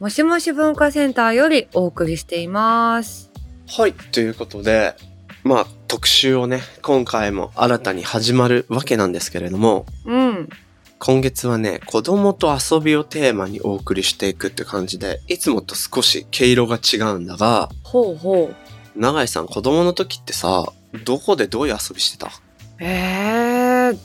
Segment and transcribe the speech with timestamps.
[0.00, 3.32] もしもし文化センターよりお送りしています。
[3.66, 4.94] はい、ということで、
[5.42, 10.48] まあ、特集をね、今回も新たに始まるわけなんですけれども、うん。
[11.00, 19.00] 今月はね、子供と遊びをテーマにお送りしていくって感じで、いつもと少し毛色が違うんだが、ほうほう。
[19.00, 20.64] 永井さん子供の時ってさ、
[21.04, 22.30] どこでどういう遊びしてた？
[22.78, 23.98] えー、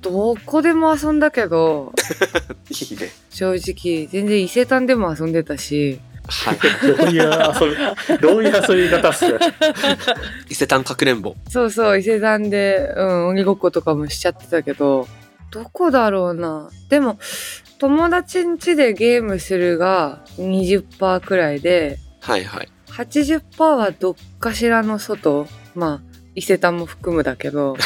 [0.00, 1.92] どこでも遊んだけど、
[2.70, 3.10] いいね。
[3.30, 6.58] 正直、全然伊勢丹でも遊んでたし、はい。
[6.96, 9.24] どういう遊び、どういう遊び方っす
[10.50, 11.34] 伊勢丹かくれんぼ。
[11.48, 15.08] そうそう、伊勢丹で、うん、鬼ごっことかもしちゃってたけど、
[15.50, 16.70] どこだろうな。
[16.90, 17.18] でも、
[17.78, 22.68] 友達ん家でゲームするが20%くらいで、はいはい。
[22.88, 25.46] 80%はどっかしらの外。
[25.74, 26.07] まあ、
[26.38, 27.76] 伊勢丹も含むだけど、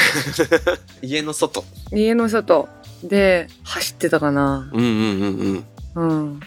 [1.00, 1.64] 家の外。
[1.90, 2.68] 家の外
[3.02, 4.70] で走ってたかな。
[4.74, 5.64] うんうんうん
[5.94, 6.10] うん。
[6.10, 6.40] うん。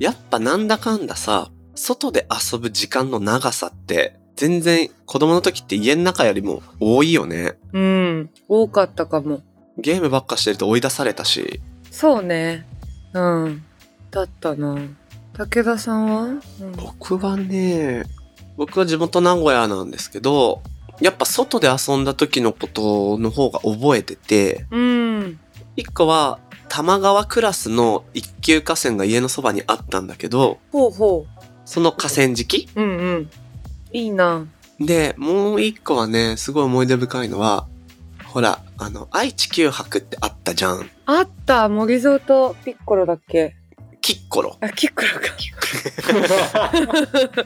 [0.00, 7.54] やっぱなんだかんださ、外で遊ぶ時間の長さって、全然子供の時って家の中よりも多いよね。
[7.72, 8.30] うん。
[8.48, 9.42] 多かったかも。
[9.78, 11.60] ゲームばっかしてると追い出されたし、
[11.92, 12.66] そうね。
[13.12, 13.62] うん。
[14.10, 14.76] だったな。
[15.34, 18.02] 武田さんは、うん、僕はね、
[18.56, 20.62] 僕は地元名古屋なんですけど、
[21.02, 25.40] やっぱ外で遊んだ時のことの方が覚えてて、うん。
[25.76, 26.38] 一個は
[26.68, 31.26] 玉川クラスの一級河川が家のそばにあったんだけど、ほうほ
[31.64, 32.68] その河川敷？
[32.76, 32.80] う。
[32.80, 33.30] うんうん。
[33.92, 34.46] いいな。
[34.80, 37.66] で、もう一個はね、すごい思い出深いのは、
[38.26, 40.88] ほら、あの、愛知九博ってあったじゃん。
[41.06, 43.54] あった森蔵とピッコロだっけ？
[44.00, 44.56] キッコロ。
[44.60, 46.72] あ、キッコロか。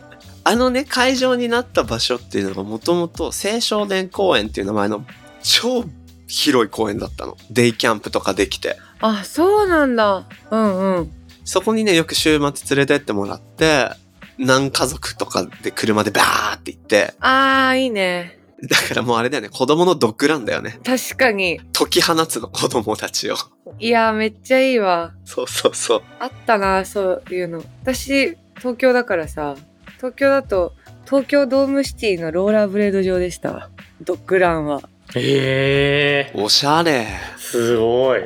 [0.48, 5.04] あのね、会場になった場所っていうのがもともと青少年公園っていう名前の
[5.42, 5.84] 超
[6.28, 7.36] 広い公園だったの。
[7.50, 8.76] デイキャンプとかできて。
[9.00, 10.24] あ、そうなんだ。
[10.52, 11.12] うんうん。
[11.44, 13.90] そこにね、よく週末連れてってもらって、
[14.38, 18.38] 何家族とかで車でバーって行って、あー、いいね。
[18.62, 20.78] だからもうあれだよね、子供のドッグランだよね。
[20.84, 21.60] 確かに。
[21.72, 23.34] 解き放つの子供たちを。
[23.80, 25.12] いや、めっちゃいいわ。
[25.24, 26.02] そうそうそう。
[26.20, 27.64] あったな、そういうの。
[27.82, 29.56] 私、東京だからさ、
[29.96, 30.74] 東京だと、
[31.06, 33.70] 東京ドームシティのローラーブレード場でしたわ。
[34.02, 34.82] ドッグランは。
[35.14, 37.06] ええおしゃれ。
[37.36, 38.20] ー、すごい。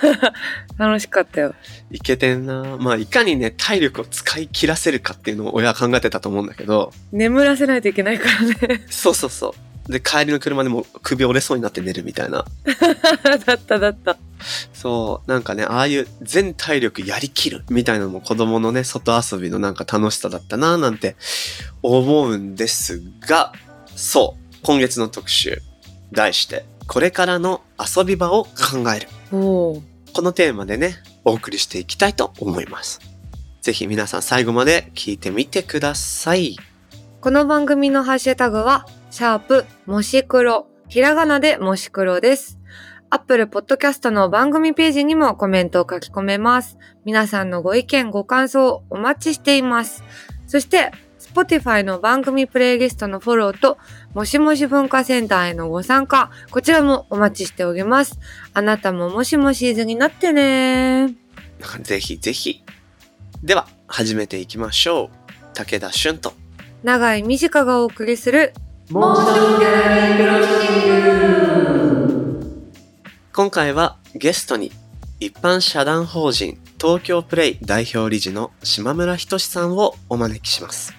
[0.78, 1.54] 楽しかったよ。
[1.90, 8.84] いけてんなまあ、いかにね、体力を使い切らせるかっていうのを親は考えてたと思うんだけど、眠らせないといけないからね。
[8.88, 9.52] そうそうそう。
[9.88, 12.44] で、帰りの車でもう首折れそうになって寝るみたいな。
[13.46, 14.18] だっただった。
[14.74, 21.16] そう、なんかね、ああいう全体力やりきるみたいなのも子供のね、外遊びのなんか楽しさだったななんて
[21.82, 23.52] 思うんですが、
[23.96, 25.62] そう、今月の特集、
[26.12, 29.08] 題して、これからの遊び場を考える。
[29.30, 29.82] こ
[30.22, 33.00] のテーマでね、お送りしていきたいと思います。
[33.62, 36.56] ぜひ皆さん最後まで聞いてみてください。
[37.20, 40.66] この番組のハッシュタグは、シャープ、もし黒。
[40.88, 42.58] ひらがなでもし黒です。
[43.10, 46.76] アップルポッドキャストの番組ページにもコメントを書き込めます。
[47.06, 50.04] 皆さんのご意見、ご感想お待ちしています。
[50.46, 53.78] そして、Spotify の番組プレイリストのフォローと、
[54.12, 58.18] もしもし文化センターへのご参加、こちらもお待ちしております。
[58.52, 61.14] あなたももしもしーずになってね
[61.80, 62.62] ぜひぜひ。
[63.42, 65.54] では、始めていきましょう。
[65.54, 66.34] 武田俊と。
[66.82, 68.52] 長井美智香がお送りする、
[68.90, 69.10] 今
[73.50, 74.72] 回はゲストに
[75.20, 80.94] 一般社団法人東京プレイ代表理事の島村仁さんをお招きします。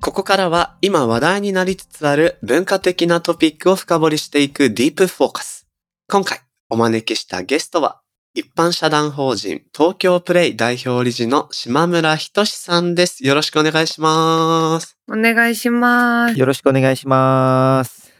[0.00, 5.66] ここからは今話題になりつつある文化的なトピックを深掘りしていくディープフォーカス。
[6.08, 6.40] 今回
[6.70, 8.00] お招きしたゲストは
[8.36, 13.24] 一般社団法人東京プレイ代表理事の島村仁さんです。
[13.24, 14.98] よろしくお願いします。
[15.08, 16.36] お願いします。
[16.36, 18.12] よろしくお願いします。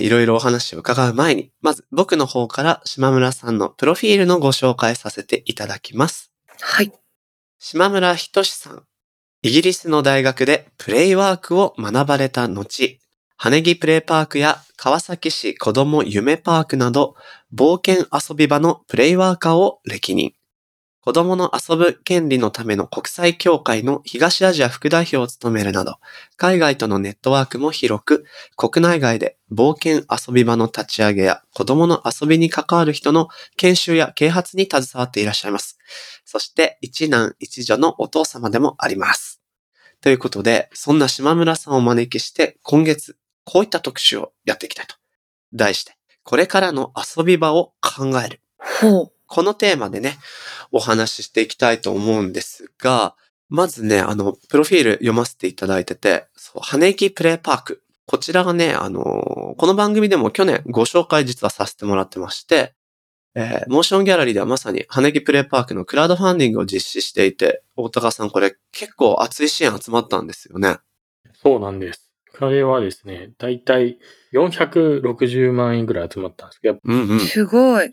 [0.00, 6.32] いろいろお話を伺う前に、まず僕の方から島村さんのプロフィールのご紹介させていただきます。
[6.60, 6.90] はい。
[7.60, 8.82] 島村仁さん。
[9.42, 12.98] イギリスの大学でプレイワークを学ばれた後、
[13.44, 17.16] 羽木プレイパークや川崎市子ども夢パークなど、
[17.52, 20.32] 冒険遊び場のプレイワーカーを歴任。
[21.00, 25.96] 子供の遊ぶ権利のための国際協会の東アジア副代表を務めるなど、
[26.36, 28.24] 海外とのネットワークも広く、
[28.56, 35.78] 国内外で冒険遊び場の立ち上げや子供の遊びに関わる人の研修や啓発に携わっていらっしゃいます。
[36.24, 39.42] そして、一男一女のお父様でもあります。
[40.00, 44.96] ということで、そんな島村さんをお招きして、今月、こういった特集をやっていきたいと。
[45.52, 48.40] 題して、これからの遊び場を考える。
[48.80, 49.12] ほう。
[49.26, 50.18] このテーマでね、
[50.70, 53.16] お話ししていきたいと思うんですが、
[53.48, 57.82] まずね、あの、プロフィール読ませていただいてて、そう、羽木プレイパーク。
[58.06, 62.74] こちらがね、あのーこの番組でも去年ご紹介実はさせてもらってまして、
[63.34, 70.78] えーモーションギャラリーではまさに羽木プレイパークのクラウドファンディングを実施していて、大高さんこれ結構熱い支援集まったんですよね。
[71.34, 72.11] そうなんです。
[72.38, 73.98] これはですね、だいたい
[74.32, 77.20] 460万円ぐらい集まったんですけど、うんうん。
[77.20, 77.90] すごい。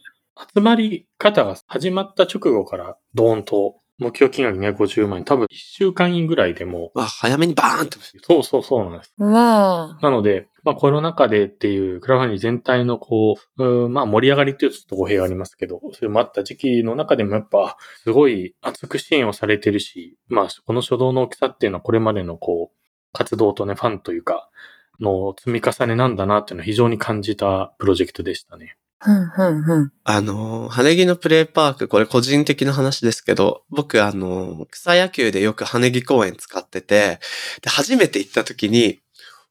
[0.56, 8.00] 集まり方が始まった直後からドーンと目標金額250万円、多分1週間ぐらいでもあ、早めにバーンと。
[8.24, 9.14] そうそうそうなんです。
[9.18, 10.00] わあ。
[10.02, 22.79] なので、まあコロナ禍でっていうクラファンディング全体のこう、うまあ盛り上がりっていうとちょっと語弊がありますけど、それもあった時期の中でもやっぱすごい熱く支援をされてるし、まあこの初動の大きさっていうのはこれまでのこう、
[23.14, 24.50] 活動とね、ファンというか、
[25.00, 28.76] の積み重ねなんだなっていうのを非常に感じたプロジェクトでしたね。
[29.02, 29.92] ふんふんふん。
[30.04, 37.20] あのー、羽木のプレイパーク、これ個人的な話ですけど、僕あのー、草野球でよく羽木公園使ってて、
[37.62, 39.00] で、初めて行った時に、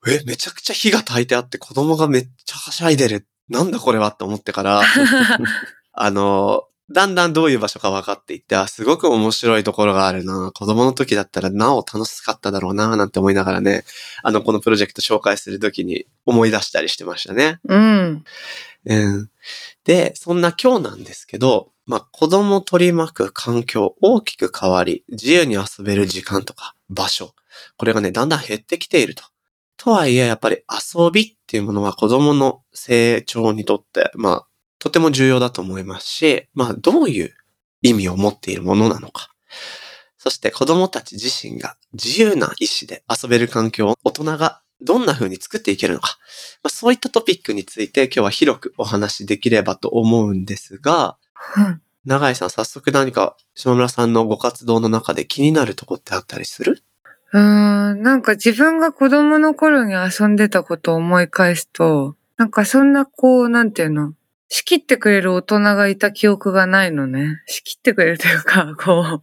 [0.07, 3.27] え、めちゃくちゃ火が焚いてあって子供がめっちゃはしゃいでる。
[3.49, 4.83] なんだこれはって思ってから、
[5.93, 10.53] あのー、だんだんどういう場所か分かっていって、あ、すごく面白いところがあるな。
[10.55, 13.85] 子供の時だったらなお楽しかっただろうな、なんて思いながらね、
[14.23, 17.61] あの、このプロジェクト紹介する時に思い出したりしてましたね。
[17.65, 18.25] うん。
[18.87, 19.31] うん。
[19.85, 27.35] で、そんな今日なんですけど、まあ、子供を取り巻く環境大きく変わり、自由に遊べる時間とか場所、
[27.77, 29.25] これがね、だんだん減ってきていると。
[29.77, 34.47] とはいえ、やっぱり遊びっていうものは子供の成長にとって、まあ、
[34.79, 37.35] とても重要だと思いますし、まあ、どういう
[37.83, 39.31] 意味を持っているものなのか。
[40.19, 46.19] そして子供たち自身が自由な意志で遊べる環境を大人がどんな風に作っていけるのか。
[46.63, 51.17] まあ、そういったトピックについて今日は広くお話しできればと思うんですが、
[51.57, 56.83] うん長井さん早速何か島村さんのご活動の中で気になるとこってあったりする？
[57.35, 64.15] うーん、なんか自分が子供の頃に遊んでたことを思い返すと、なんかそんなこう、なんていうの、
[64.49, 67.43] 仕切ってくれる大人がいた記憶がないのね。
[67.47, 69.23] 仕切ってくれるというか、 こ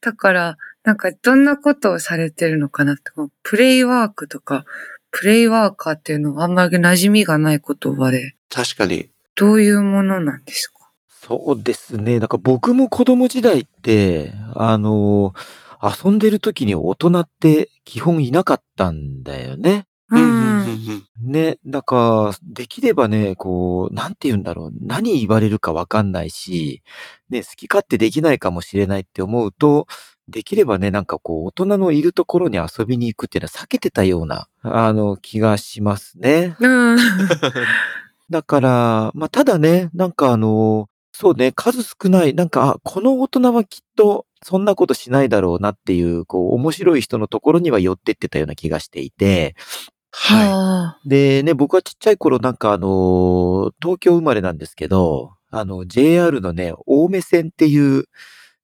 [0.00, 3.02] だから、なんかどんなことをされてるのかなって、
[3.42, 4.64] プレイワークとか、
[5.10, 9.10] プレイワーカーっていうのはあんまり馴染みがない言葉で、確かに。
[9.34, 10.74] どういうものなんですか？
[11.08, 12.18] そうですね。
[12.18, 15.34] なんか僕も子供時代って、あの、
[15.82, 19.86] 遊んでる時に大人って基本いなかったんだよね。
[20.14, 20.90] ううんうんうんん。
[20.90, 24.72] うんね、だから、できればね、こう、なんて言うんだろう。
[24.80, 26.82] 何言われるかわかんないし、
[27.30, 29.86] ね、好き勝手できないかもしれないって思うと、
[30.28, 36.56] できればね、なんかこう、大人のいるところに遊びに行くっていうのは避けてたような、あの、気がしますね。
[36.60, 36.98] うん。
[38.30, 49.54] だから、まあ、ただね、なんかあの、そうね、数少ない、なんか、あ、この大人はきっと、そんなことしないだろうなっていう、こう、面白い人のところには寄ってってたような気がしていて、
[50.16, 58.04] ははでね、僕はちっちゃい頃なんかあの、東京生まれなんですけど、あの、JR のね、青梅線っていう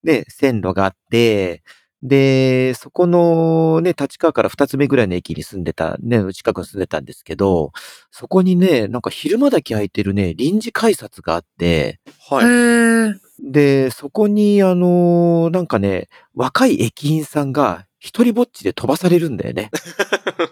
[0.04, 1.62] ね、線路があって、
[2.02, 7.72] で、そこのね、立川から二つ目ぐらいの駅に住んでた、ね、近くに住んでたんですけど、
[8.10, 12.00] そこにね、なんか昼間だけ空いてるね、臨時改札があって。
[12.30, 13.20] はい。
[13.42, 19.70] で、そこにあの、なんかね、若い駅員さんが一人ぼっちで飛ばされるんだよね。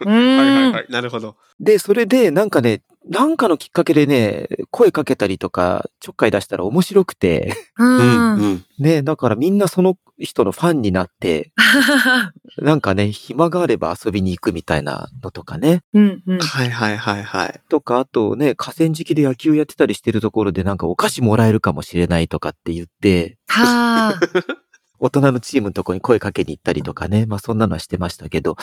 [0.01, 0.87] う はいはいんはい。
[0.89, 1.37] なるほど。
[1.61, 8.35] で、それで、なんかね、なんかのきっかけでね、声かけたりとか、ちょっかい出したら面白くて、ううんん。
[8.35, 8.65] うん。
[8.79, 11.53] ね、だからみんなその人のファンになって、
[12.59, 15.81] なんかね、暇があれば遊びに行くみたいなのとかね。
[15.95, 16.39] うんうん。
[16.39, 17.61] はいはいはいはい。
[17.71, 24.21] とか、あとね、河川敷で野球やってたりしてるところでなんかお菓子もらえるかもしれないとかって言って、はあ。
[25.01, 28.57] 大人のチームのとこに声かけに行ったりとかね、まあそんなのはしてましたけど、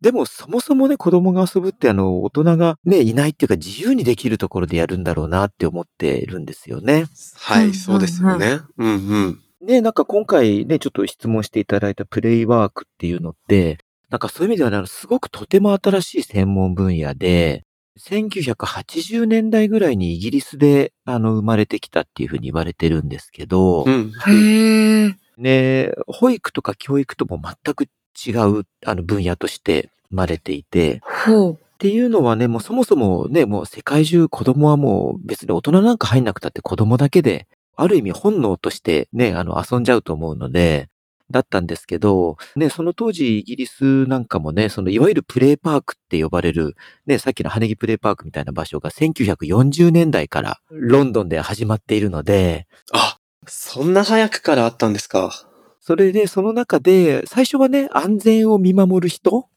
[0.00, 7.06] でもそもそもね、子供が遊ぶってあの、大人がね、いないっていうか自由にできるところでやるんだろうなって思ってるんですよね。
[7.36, 8.60] はい、うんうんうんそうですよね。
[8.78, 9.40] うんうん。
[9.62, 13.78] ね、なんか今回ね、ちょっと質問していただいたプレイワークっていうのって、
[14.10, 17.64] なんかそういう意味ではね、すごくとても新しい専門分野で、
[17.98, 24.12] 1980年代ぐらいにイギリスで、あの、生まれてきたっていうふうに言われてるんですけど、うん。
[24.26, 25.14] へえ。
[25.42, 28.30] ね、保育とか教育とも全く違
[28.60, 31.52] う、あの、分野として生まれていて、ほう。
[31.54, 40.88] っていうのはね、もうそもそもね、もう世界中子供はもう別に大人なんか入んなくたって子供だけで、ある意味本能としてね、あの遊んじゃうと思うので、
[41.32, 55.32] だったんですけど、ね、その当時イギリスなんかもね、そのいわゆるプレイパークって呼ばれる、ね、さっきの羽木プレイパークみたいな場所が1940年代からロンドンで始まっているので、あ、そんな早くからあったんですか？
[55.80, 59.48] それでその中で最初はね、安全を見守る人？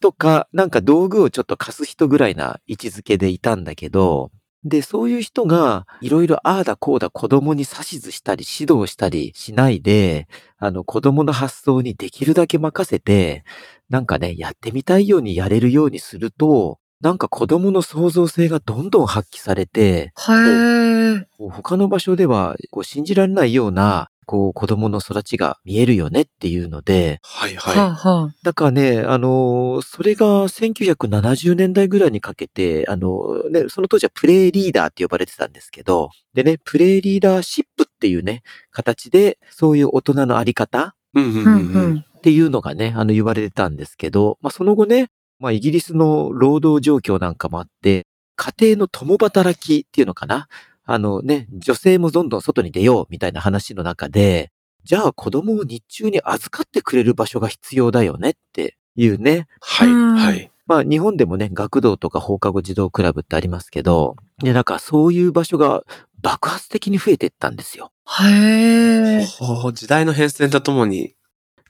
[0.00, 4.30] とか、なんか道具をちょっと貸す人ぐらいな位置づけでいたんだけど、
[4.64, 10.26] で、そういう人が、いろいろああだこうだ子供に指図したり指導したりしないで、
[10.58, 13.44] あの子供の発想にできるだけ任せて、
[13.88, 20.12] なんかね、やってみたいようにやれるようにすると、なんか子供の創造性がどんどん発揮されて、
[21.38, 41.20] 他の場所ではこう信じられないような、こう子供の育ちが見えるよねっていうので、はいははあはだからね、あの、それが1970年代ぐらいにかけて、あの、ね、その当時はプレイリーダーって呼ばれてたんですけど、でね、プレイリーダーシップっていうね、形で、そういう大人のあり方い。
[41.20, 41.40] うんうんう。
[41.40, 42.04] うんうんんうん。
[42.18, 45.08] っていうのがね、あの、言われてたんですけど、まあ、その後ね、
[45.38, 50.48] まあ、イギリスの労働状況なんかもあって、家庭の共働きっていうのかな？
[50.84, 54.50] あのね、女性もどんどん外に出ようみたいな話の中で、
[54.84, 59.48] じゃあ子供を日中に預かってくれる場所が必要だよねっていうね。
[59.60, 60.50] はいうんはい。
[60.66, 65.82] まあ日本でもね、学童とか放課後児童クラブってありますけど、で、なんかそういう場所が
[66.22, 67.92] 爆発的に増えていったんですよ。
[68.22, 69.26] へえ。
[69.72, 71.14] 時代の変遷とともに。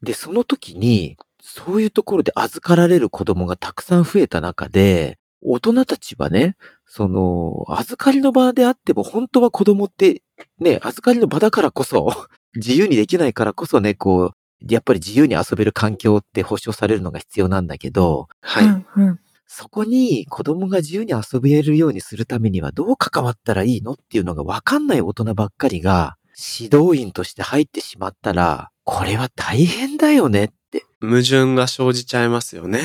[0.03, 1.17] で、その時に、
[1.51, 10.23] そういうところで預かられる子供がたくさん増えた中で、大人たちはね、その、預かりの場であっても、本当は子供って、
[10.61, 12.13] ね、預かりの場だからこそ、
[12.55, 18.65] 自由にできないからこそね、こう、やっぱり自由に遊べる環境って保障されるのが必要なんだけど、はい。
[18.65, 19.21] うんうん。
[19.47, 26.19] そこに子供が自由に遊べるようにするためにはどう関わったらいいのっていうのがわかんない大人ばっかりが
[26.61, 30.58] 指導員として入ってしまったら、これは大変だよねって。
[31.01, 32.81] 矛盾が生じちゃいますよね。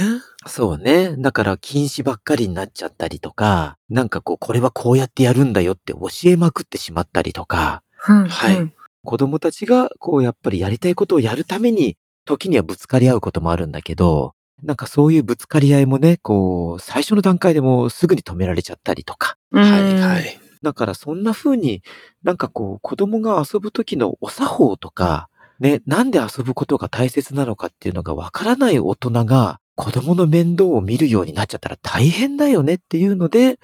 [0.45, 1.15] そうね。
[1.17, 8.73] だから禁止ばっかりになっちゃったりとか、なんかこう、これはこうやってやるんだよって教えまくってしまったりとか、うんはいうん
[9.05, 19.35] 子供たちがこうやっぱりやりたいことをやるために、時にはぶつかり合うこともあるんだけど、なんかそういうぶつかり合いもね、こう、最初の段階でもうすぐに止められちゃったりとか。
[19.51, 20.39] はいはい。
[20.61, 21.83] だからそんな風に
[22.23, 25.27] なんかこう子供が遊ぶ時のお作法とか、
[25.63, 33.59] ね、なんで遊ぶことが大切なのかっていうのがわからない大人が子供の面倒を見るようになっちゃったら大変だよねっていうので、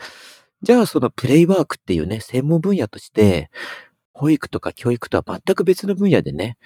[0.61, 3.49] じゃあそのプレイワークっていうね、専門分野として、
[4.13, 6.57] 保育とか教育とは全く別の分野でね、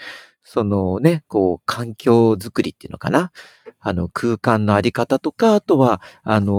[0.44, 3.32] そのね、こう環境づくりっていうのかな。
[3.80, 6.54] あの空間のあり方とか、あとは、あの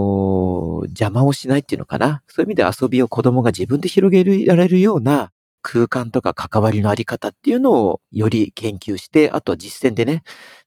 [0.83, 2.23] ー邪魔をしないっていうのかな。
[2.27, 5.31] そういう意味で遊びを子供が自分で広げられるような
[5.67, 10.21] 空間とか関わりのあり方っていうのをより研究して、あとは実践でね、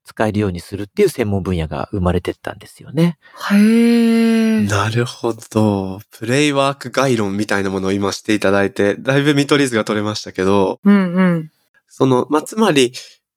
[0.05, 3.17] 使えるようにするっていう専門分野が生まれてったんですよね。
[3.53, 4.63] へえ。
[4.63, 6.01] なるほど。
[6.11, 11.51] プレイワーク概論みたいなものを今していただいて、だいぶ見取り図が取れましたけど、うんうん。
[11.87, 12.93] その、まあ、つまり、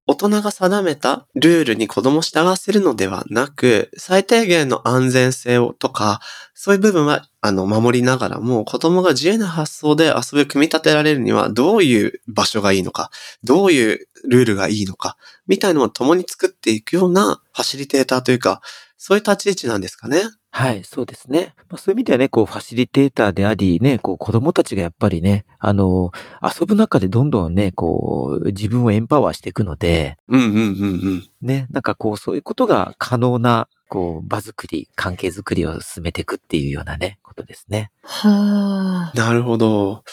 [0.08, 6.20] 大人が定めたルールに子供を従わせるのではなく、最低限の安全性をとか、
[6.53, 13.12] そういう部分は、あの、守りながらも、子供が自由な発想で遊びを組み立てられるには、どういう場所がいいのか、
[13.43, 15.17] どういうルールがいいのか、
[15.48, 18.62] みたいなのを共に作っていくようなファシリテーターというか、
[18.98, 20.24] そういう立ち位置なんですかね。
[20.53, 21.53] はい、そうですね。
[21.70, 26.12] まあ、そういう意味ではね、こう、ファシリテーターであり、ね、こう、子供たちがやっぱりね、あの、
[26.43, 30.60] 遊ぶ中でどんどんね、こう、自分をエンパワーしていくので、うんうんうんう
[31.13, 31.29] ん。
[31.41, 37.89] ね、なんかこう、そういうことが可能な、こう、場作り、関係づくりを進めていくっていうようなね、ことですね。
[38.03, 39.17] はあ。
[39.17, 40.03] なるほど。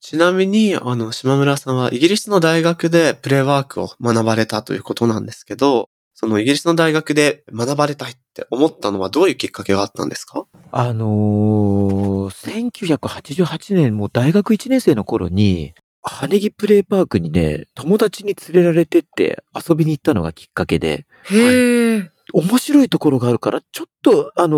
[0.00, 10.44] ちなみに、あの、島村さんはイギリスの大学でプレイワークを学ばれたということなんですけど、そのイギリスの大学で学ばれたいって思ったのはどういうきっかけがあったんですか？
[10.72, 22.10] あのー、1988年、もう大学1年生の頃に、羽木プレイパークにね、友達に連れられてって遊びに行ったのがきっかけで、へえ。
[22.32, 24.56] 面白いところがあるから、ちょっと、あの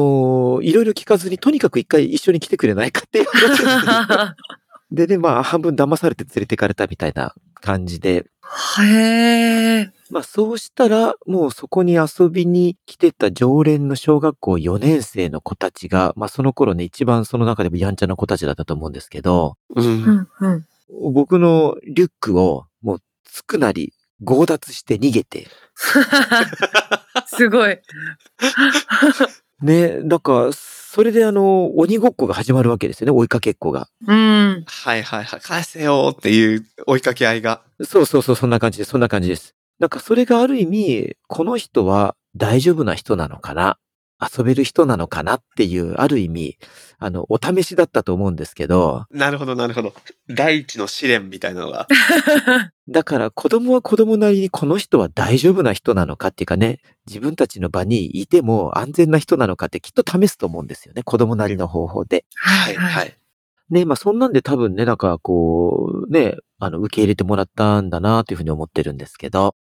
[0.60, 4.34] ーいろいろ聞かずに、とにかく一回一緒に来てくれないかっていう話
[4.90, 8.26] でね、まあ半分騙されて連れてかれたみたいな感じで、
[8.78, 9.92] へえ。
[10.10, 19.82] まあそうしたら、もうそこに遊びに来てた常連の小学校4年生の子たちが、まあその頃ね、一番その中でもやんちゃな子たちだったと思うんですけど、う。
[19.82, 20.66] うんんうん。
[21.12, 23.92] 僕のリュックをもうつくなり
[24.24, 25.48] 強奪して逃げて、
[27.26, 27.78] すごい。
[29.62, 33.88] ね、なんか、それであの、鬼ごっこが始まるわけですよね、追いかけっこが。
[34.06, 34.64] うん。
[34.66, 35.40] はいはいはい。
[35.40, 37.62] 返せよっていう追いかけ合いが。
[37.82, 39.54] そうそうそう、そんな感じです、そんな感じです。
[39.78, 43.78] なんかそれがある意味、この人は大丈夫な人なのかな
[44.20, 46.58] 遊べる人なのかなっていう、ある意味、
[46.98, 49.92] あの、お試しだったと思うんですけど、なるほどなるほど。
[50.28, 51.86] 第一の試練みたいなのが。
[52.88, 61.02] だから子供は子供なりにこの人は大丈夫な人なのかっていうかね、自分たちの場にいても安全な人なのかってきっと試すと思うんですよね。
[61.02, 62.24] 子供なりの方法で。
[62.36, 63.14] はいはい。
[63.70, 69.54] ね、まあそんなんで多分ね、なんかこう、ね、あの、受け入れてもらったんだなというふうに思ってるんですけど、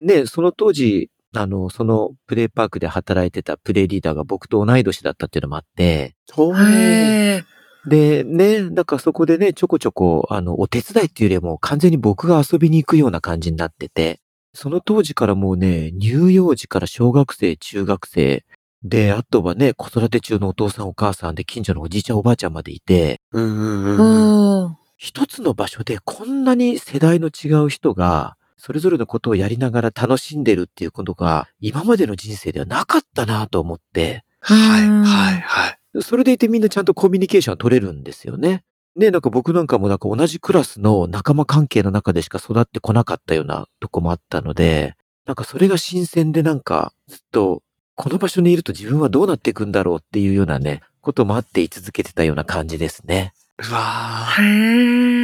[0.00, 7.44] ね、その当時、あの、そのプレイパークで働いてたプレイリーダーが僕と同い年だったっていうのもあって、ほへえ。
[7.86, 14.20] で、ね、だからそこでね、ちょこちょこ、あの、お手伝いっていうよりも完全に僕が遊びに行くような感じになってて、
[14.54, 18.44] その当時からもうね、乳幼児から小学生、中学生、
[18.84, 24.76] で、あとはね、子育て中のお父さんお母さんで近所のおじいちゃんおばあちゃんまでいて、うんうんうん。
[24.96, 36.02] 一つの場所でこんなに世代の違う人が、それぞれのことをやりながら楽しんでるっていうことが、今までの人生ではなかったなと思って、はいうんはいはい。
[36.02, 38.64] それでいてみんなちゃんとコミュニケーション取れるんですよね。
[38.96, 47.62] ね、なんか僕なんかもなんか同じクラスの仲間関係の中でしか育ってこなかったようなとこもあったので、なんかそれが新鮮でなんかずっと
[47.94, 53.32] この場所にいると自分はどうなっていくんだろうっていうようなね、こともあって居続けてたような感じですね。
[53.58, 54.44] うわへえ。
[54.44, 55.17] ー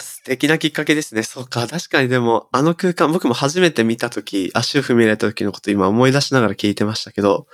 [0.00, 1.22] 素敵なきっかけですね。
[1.22, 1.66] そうか。
[1.66, 7.46] 確かにでも、あの空間、僕も初めて見たとき、足を踏み入れた時のこと今思い出しながら聞いてましたけど、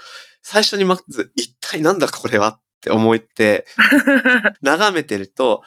[0.43, 3.67] 最初にまず、一体なんだこれはって思って、
[4.63, 5.63] 眺めてると、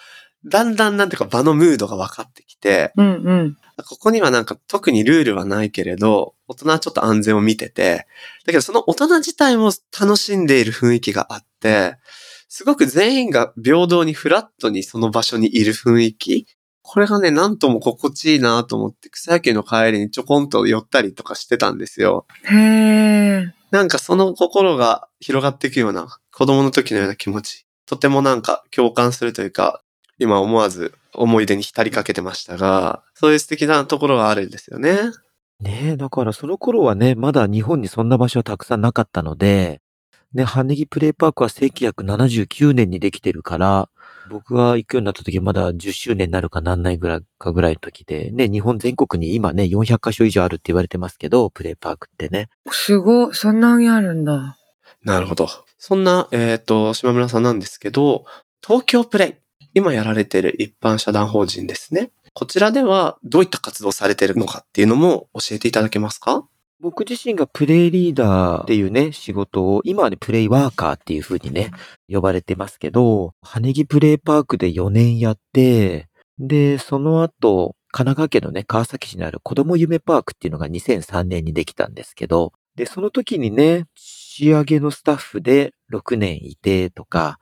[0.45, 3.57] だんだんなんていうか場のムードが分かってきて、うんうん。
[3.87, 8.07] ここにはなんか特にルールはないけれど、大人はちょっと安全を見てて、
[8.45, 11.97] だけどその大人自体も楽しんでいる雰囲気があって、
[12.49, 16.47] すごく全員が平等にフラットにその場所にいる雰囲気。
[16.83, 22.25] これがね、なんとも心地いいなと思って、草野球の帰りにちょこんと寄ったりとかしてたんですよ。
[22.43, 23.53] へえ。
[23.71, 27.65] なんかその心が広がっていくような、子供の時のような気持ち。
[27.85, 29.81] とてもなんか共感するというか、
[30.19, 34.97] 今思わず思い出に浸りかけてましたが、そういう素敵なところがあるんですよね。
[35.59, 39.81] ねえ、だからその頃はね、まだ日本にそんな場所はたくさんなかったので、
[40.33, 43.89] ね、羽根木プレイパークは1979年にできてるから、
[44.29, 52.49] 僕が行くようになった時まだ10周年になるかなんないぐらいかぐらいの時で、ね、日本全国に今ね、400カ所以上あるって言われてますけど、プレイパークってね。
[52.71, 53.35] すごい。
[53.35, 54.57] そんなにあるんだ。
[55.03, 55.47] なるほど。
[55.77, 58.25] そんな、えっ、と、島村さんなんですけど、
[58.65, 59.33] 東京プレイ。
[59.75, 62.11] 今やられている一般社団法人ですね。
[62.33, 66.47] こちらではどういった活動をされているのかっていうのも教えていただけますか？
[66.83, 71.71] 僕自身がプレイリーダーっていうね、仕事を、今はね、プレイワーカーっていう風にね、
[72.11, 87.39] 呼ばれてますけど、羽木プレイパークで4年やって、で、その後、神奈川県のね、川崎市にある子供夢パークっていうのが2003年にできたんですけど、で、その時にね、仕上げのスタッフで6年いてとか、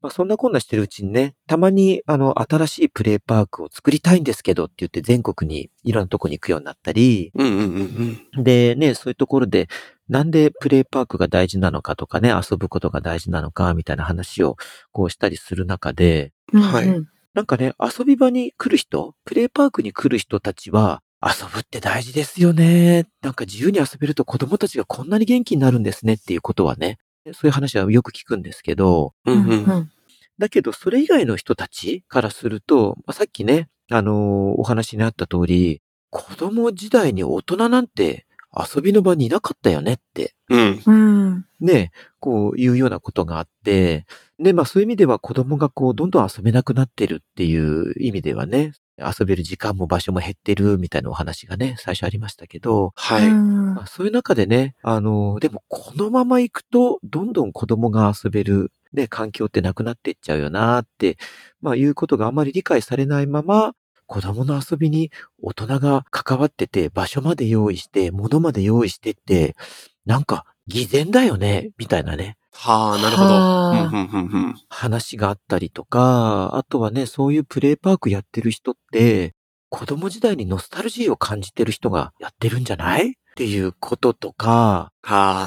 [0.00, 8.44] まあそんなこんなしてるうちにね、たまにあの、新しいプレイパークを作りたいんですけどって言って全国にいろんなとこに行くようになったり、うんうんうんうん。
[8.44, 9.68] でね、そういうところで、
[10.08, 14.56] なんでプレイパークが大事なのかとかね、遊ぶことが大事なのか、みたいな話を
[14.92, 23.06] こうしたりする中で、はいなんかね、遊び場に来る人、プレイパークに来る人たちは、遊ぶって大事ですよね。
[23.20, 26.98] なんか自由に遊べると子供たちがこんなに元気になるんですねっていうことはね、
[27.32, 29.64] そういう話はよく聞くんですけど、うんうん。
[29.64, 29.90] うん
[30.40, 34.14] だけど、それ以外の人たちからすると、まあ、さっきね、あのー
[34.56, 40.82] お話にあった通り、子供時代に大人なんて遊びの場にいなかったよねって、うん。
[40.84, 41.46] うん。
[41.60, 44.06] ね、こういうようなことがあって、
[44.38, 53.26] で、まあそういう意味では子供がこう、どんどん遊べなくなってるっていう意味ではね、遊べる時間も場所も減ってるみたいなお話がね、最初ありましたけど、はい。
[53.26, 61.16] うんまあそういう中でね、あの、でもこのまま行くと、どんどん子供が遊べる、ね、環境ってなくなっていっちゃうよなって、
[61.60, 63.74] まあいうことがあまり理解されないまま、
[64.06, 69.54] 子供の遊びに大人が関わってて、場所まで用意して、物まで用意してって、
[70.04, 72.36] なんか偽善だよね、みたいなね。
[72.52, 74.60] はあ、なるほど。
[74.68, 79.32] 話があったりとか、あとはね、そういうプレイパークやってる人って、
[79.68, 83.10] 子供時代にノスタルジーを感じてる人がやってるんじゃない？
[83.10, 85.46] っていうこととか、は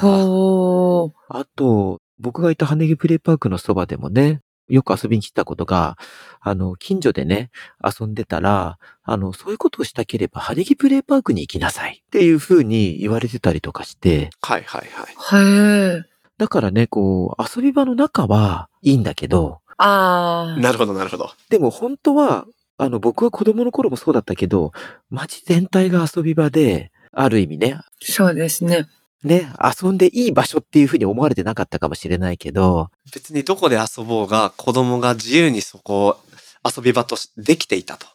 [1.28, 5.98] あと、僕がいた羽毛プレイパークのそばでもね、よく遊びに来たことが、
[6.40, 7.50] あの、近所でね、
[7.84, 15.42] 遊んでたら、あの、そういうことをしたければ、羽毛プレイパークに行きなさいっていう風に言われてたりとかして、はいはいはい。
[15.42, 16.02] へえ。
[16.38, 20.60] だからね、こう、遊び場の中はいいんだけど、ああ。
[20.60, 21.30] なるほどなるほど。
[21.48, 24.72] でも本当は、あの、僕は子供の頃もそうだったけど、
[25.10, 28.86] 街全体が遊び場で、ある意味ね、そうですね。
[29.22, 29.48] ね、
[29.82, 36.18] 遊んでいい場所っていうふうに思われてなかったかもしれないけど、別にどこで遊ぼうが子供が自由にそこを
[36.64, 38.06] 遊び場としてできていたと。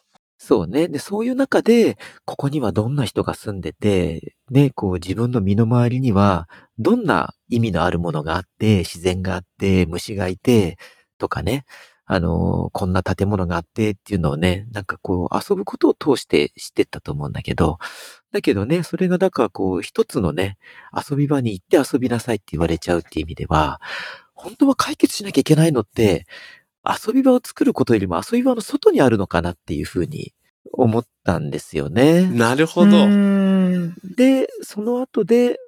[0.42, 0.88] そうね。
[0.88, 6.48] で、そういう中で、ここにはどんな人が住んでて、ね、こう自分の身の回りには、
[6.78, 10.78] どんな意味のあるものがあって、自然があって、虫がいて、
[11.18, 11.64] とかね、
[12.06, 17.78] あのこんな建物があってっていうのをね、なんかこう遊ぶことを通して知ってったと思うんだけど、
[18.32, 20.56] だけどね、それがだからこう一つのね、
[21.10, 23.78] 遊び場に行って遊びなさいって言われちゃうっていう意味では、
[24.34, 26.24] 本当は解決しなきゃいけないのって、
[26.84, 30.32] 遊び場を作ることよりも遊び場の外にあるのかなっていうふうに
[30.72, 32.26] 思ったんですよね。
[32.26, 33.08] なるほど。
[34.16, 35.58] で、その後で、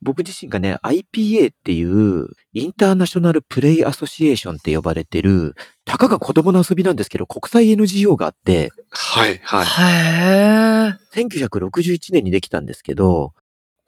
[0.00, 5.54] 僕自身がね、IPA っていう、インターナショナルプレイアソシエーションって呼ばれてる、
[5.84, 9.66] たかが子供の遊びなんですけど、国際 NGO があって、はいはい。
[9.66, 11.20] へえ。
[11.20, 13.32] 1961年にできたんですけど、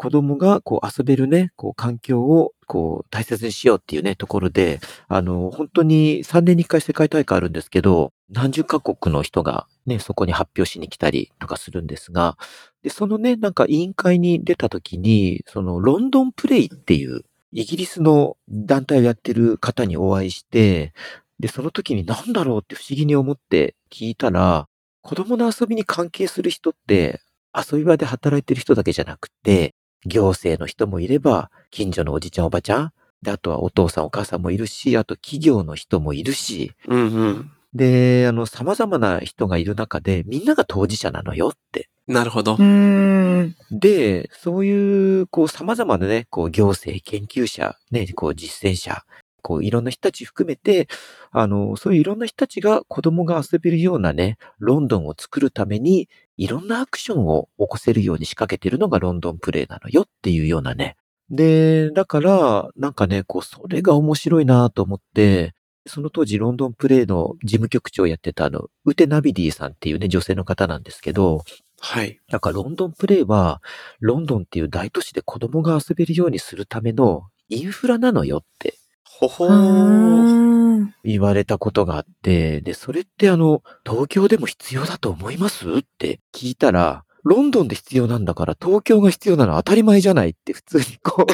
[0.05, 12.37] 子供がこう遊べるね、こう環境をこう大切にしようっていうね、ところで、あの、本当に3年に1回世界大会あるんですけど、何十カ国の人がね、そこに発表しに来たりとかするんですが、
[12.83, 20.93] で、そのね、なんか委員会に出た時に、そのロンドンプレイっていうイギリスの団体をやってる方にお会いして、
[21.39, 24.69] で、その時に何だろうって不思議に思って聞いたら、
[25.01, 27.23] 子供の遊びに関係する人って、
[27.55, 29.75] 遊び場で働いてる人だけじゃなくて、
[30.07, 37.51] 行政の人もいれば、近所のおじちゃんおばちゃん、で、あとはお父さんお母さんもいるし、あと企業の人もいるし、うんうん。
[37.75, 41.89] で、あの、様々な人がいる中で、みんなが当事者なのよって。
[42.07, 42.57] なるほど。
[43.71, 49.05] で、そういう、こう、様々なね、こう、行政、研究者、ね、こう、実践者、
[49.45, 50.89] こう、いろんな人たち含めて、
[51.31, 60.97] あの、そういういろんな人たちが子供が遊べるようなね、ロンドンを作るために、いろんなアクションを起こせるように仕掛けてるのがロンドンプレイなのよっていうようなね。
[61.31, 65.53] で、だから、なんかね、こう、それが面白いなと思って、
[65.87, 71.45] その当時ロンドンプレイの事務局長をやってたあの、ウテナビディさんっていうね、女性の方なんですけど、
[71.81, 72.19] はい。
[72.31, 73.61] なんかロンドンプレイは、
[74.01, 78.79] ロンドンっていう大都市で子供が遊べるようにするためのインフラなのよって
[79.17, 80.87] ほほうー。
[81.05, 85.71] 言われたことがあって、で、それってあの、東京でも必要だと思います？
[85.71, 91.27] って聞いたら、ロンドンで必要なんだから東京が必要なのは当たり前じゃないって普通にこ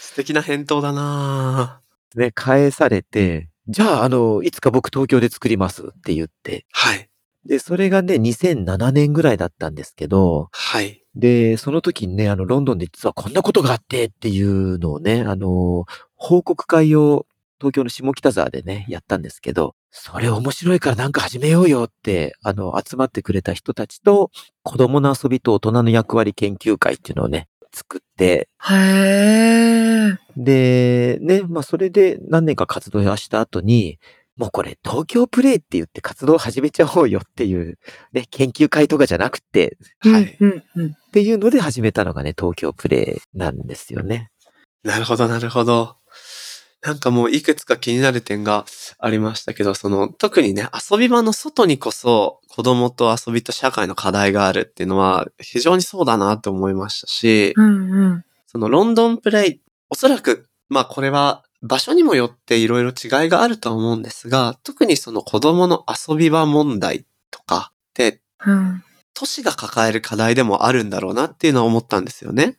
[0.00, 1.80] 素敵な返答だな
[2.16, 5.82] う、ね、返されて、じゃああの、いつか僕東京で作ります？
[5.82, 7.08] って言って、はい。
[7.44, 10.99] で、それがね、2007年ぐらいだったんですけど、はい。
[11.14, 17.26] で、その時にね、あの、ロンドンで実はこんなことがあってっていうのをね、あの、報告会を
[17.58, 24.30] 東京の下北沢でね、やったんですけど、それ面白いからなんか始めようよって、あの、集まってくれた人たちと、
[24.62, 30.18] 子供の遊びと大人の役割研究会っていうのをね、作って、へえ。
[30.36, 33.98] で、ね、まあそれで何年か活動をした後に、
[34.40, 37.78] もうこれ東京プレイって言って活動を始めちゃおうよっていう、
[38.14, 40.34] ね、研究会とかじゃなくて、はい。
[40.40, 40.86] うんうん。
[40.86, 44.30] っていうので始めたのがね、東京プレイなんですよね。
[44.82, 45.96] なるほど、なるほど。
[46.82, 48.64] なんかもういくつか気になる点が
[48.98, 58.24] ありましたけど、その特にね、遊び場の外にこそ子供と遊びと社会の課題があるっていうのは非常にそうだなと思いましたし、うんうん。
[58.46, 68.82] そのロンドンプレイ、おそらく、まあこれは場所にもよっていろいろ違いがあるとは思うんですが、特にその子供の遊び場問題とかってうん。
[69.14, 72.56] 都市が抱える課題でもあるんだろうなっていうのは思ったんですよね。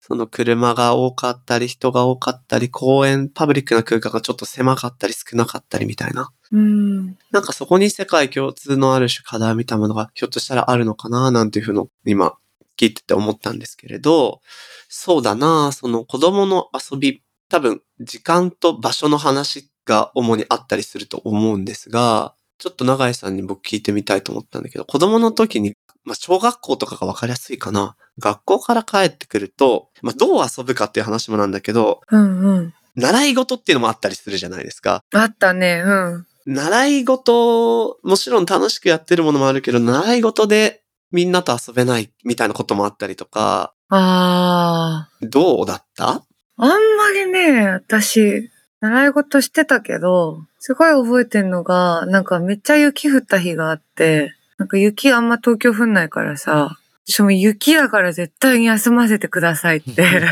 [0.00, 6.32] その車が多かったり、人が多かったり、公園、パブリックな空間がちょっと狭かったり少なかったりみたいな。
[6.50, 7.16] うん。
[7.30, 12.34] なんかそこに世界共通のある種課題みたいなものがひょっとしたらあるのかななんていうふうの今
[12.76, 14.40] 聞いてて思ったんですけれど、
[14.88, 27.94] そうだなその子供の遊び、多分時間と場所の話が主にあったりすると思うんですが、ちょっと永井さんに僕聞いてみたいと思ったんだけど、子供の時にまあ、小学校とかがわかりやすいかな。
[28.18, 32.74] 学校から帰ってくると、まあ、どう遊ぶかっていう話もなんだけど、うんうん。
[32.96, 35.02] 習い事っていうのもあったりするじゃないですか。
[35.12, 36.26] あったね、うん。
[36.46, 40.82] 習い事、もちろん楽しくやってるものもあるけど、習い事で
[41.12, 46.24] みんなと遊べないみたいなこともあったりとか、あどうだった？
[46.60, 46.66] あ。
[46.66, 46.76] あんま
[47.12, 60.06] りね、私、習い事してたけど、すごい覚えてんのが、なんかめっちゃ雪降った日があって、なんか雪あんま東京降んないからさ、私も雪だから絶対に休ませてくださいって。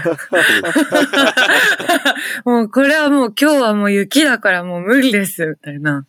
[2.44, 6.06] もうこれはもう今日はもう雪だからもう無理です、みたいな。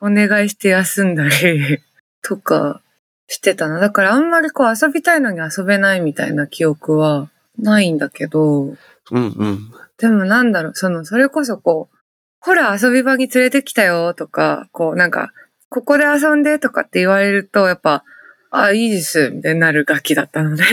[0.00, 1.80] お願いして休んだり、
[2.22, 2.80] とか
[3.26, 3.80] してたな。
[3.80, 8.76] だからあんまりこう遊びたいのに遊べないみたいな記憶はないんだけど、
[9.12, 9.70] うんうん。
[9.98, 11.96] でもなんだろう、その、それこそこう、
[12.40, 15.32] ほら遊び場に連れてきたよとか、こうなんか、
[15.68, 18.04] ここで遊んでとかって言われると、やっぱ、
[18.50, 20.64] あ、いいです、みたいになる楽器だったのね。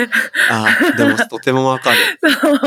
[0.49, 1.97] ああ、でもとてもわかる。
[2.29, 2.59] そう。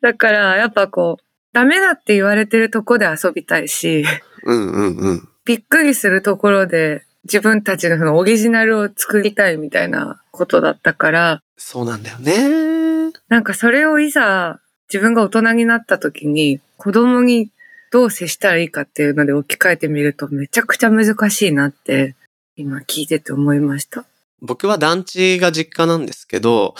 [0.00, 4.04] だから、やっぱこう、ダメだって言われてるとこで遊びたいし、
[4.44, 5.28] うんうんうん。
[5.44, 13.12] びっくりするところで自分たちのそのオリジナルを作りたいみたいなことだったから、そうなんだよね。
[13.28, 14.60] なんかそれをいざ
[14.92, 17.50] 自分が大人になった時に子供に
[17.90, 22.16] どう接したらいいかっていうので置き換えてみるとめちゃくちゃ難しいなって
[22.56, 24.04] 今聞いてて思いました。
[24.40, 26.74] 僕は団地が実家なんですけど、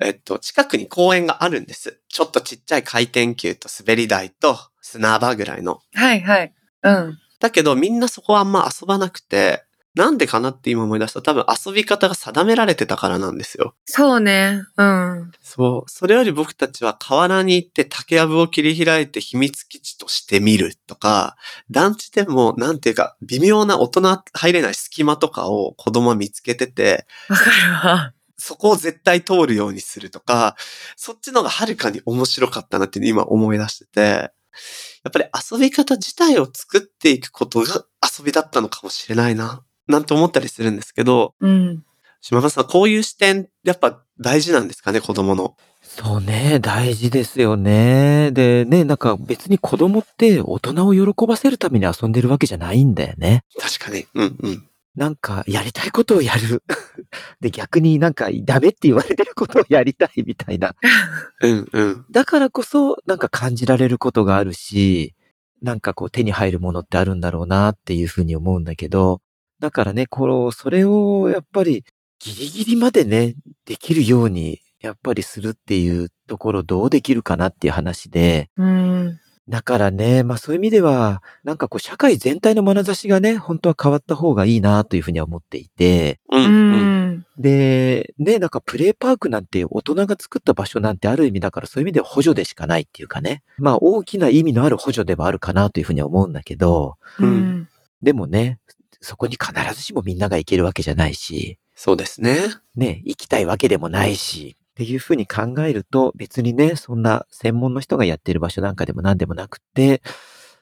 [0.00, 2.00] えっと、近くに公園があるんです。
[2.08, 5.80] ちょっとちっちゃい回転球と滑り台と砂場ぐらいの。
[5.94, 6.52] はいはい。
[6.82, 7.18] うん。
[7.38, 9.64] だけどみんなそこはあんま遊ばなくて、
[9.94, 13.74] なんでかなって今思い出した多分遊び方が定められてたからなんですよ。
[13.84, 14.62] そうね。
[14.76, 15.32] うん。
[15.40, 15.90] そう。
[15.90, 21.36] それより僕たちは河原に行って竹やぶを切り開いて秘密基地としてみるとか、
[21.70, 28.12] 団地でもなんていうか微妙な大人入れない隙間とかを子供は見つけてて、わかるわ。
[28.36, 30.56] そこを絶対通るようにするとか、
[30.96, 41.84] そっちのがはるかに面白かったなって今思い出してて、やっぱり遊び方自体を作っていくことが遊びだったのかもしれないな、なんて思ったりするんですけど、うん。
[42.20, 45.56] 島田さん、こういう視点、やっぱ大事なんですかね、子供の。
[45.82, 48.30] そうね、大事ですよね。
[48.32, 53.44] でね、なんか別に子供って大人を喜ばせるために遊んでるわけじゃないんだよね。
[53.60, 54.06] 確かに。
[54.14, 54.68] うんうん。
[54.96, 56.62] なんかやりたいことをやる。
[57.40, 60.74] で、逆になんかダメって言われてることをやりたいみたいな。
[61.42, 62.06] うんうん。
[62.10, 65.14] だからこそなんか感じられることがあるし、
[65.62, 69.20] なんかこう手に入るものってあるんだろうなっていうふうに思うんだけど、
[69.64, 71.86] だからね、この、それをやっぱり
[72.18, 79.18] ギリギリまでね、できるようにやっぱりするっていうところどうできるかなっていう話で、うん。
[79.48, 86.38] だからね、まあそういう意味では、なんかこう社会全体の眼差しがね、本当は変わった方がいいなというふうには思っていて、う。
[86.38, 87.24] ん。
[87.38, 93.42] で、ね、なんかプレイパークなんて大人が作った場所なんてある意味だからそういう意味では補助でしかないっていうかね。
[93.56, 97.68] まあ大きな意味のある補助ではあるかなというふうには思うんだけど、うん。
[98.04, 98.58] でもね、
[99.04, 102.38] そこに必ずしもみんなが行けるわけじゃないし、そうですね。
[102.76, 110.02] ね、行きたいわけでもないし、っていうふうに考えると別にね、そんな専門の人がやってる場所なんかでも何でもなくって、